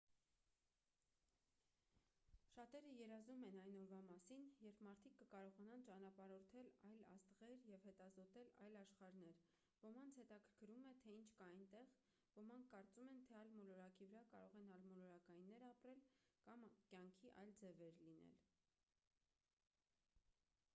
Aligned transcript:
շատերը 2.53 2.93
երազում 2.99 3.43
են 3.47 3.55
այն 3.65 3.75
օրվա 3.87 3.97
մասին 4.05 4.45
երբ 4.65 4.79
մարդիկ 4.85 5.13
կկարողանան 5.19 5.83
ճանապարհորդել 5.89 6.69
այլ 6.93 7.03
աստղեր 7.15 7.53
և 7.73 7.83
հետազոտել 7.89 8.49
այլ 8.67 8.77
աշխարհներ 8.79 9.43
ոմանց 9.83 10.17
հետաքրքրում 10.21 10.87
է 10.93 10.95
թե 11.03 11.13
ինչ 11.19 11.29
կա 11.41 11.49
այնտեղ 11.57 11.91
ոմանք 12.39 12.69
կարծում 12.73 13.11
են 13.17 13.23
թե 13.29 13.37
այլ 13.41 13.53
մոլորակի 13.59 14.07
վրա 14.13 14.23
կարող 14.33 14.55
են 14.63 14.73
այլմոլորակայիններ 14.79 15.67
ապրել 15.69 16.01
կամ 16.49 16.65
կյանքի 16.95 17.35
այլ 17.43 17.53
ձևեր 17.65 18.01
լինել 18.07 18.35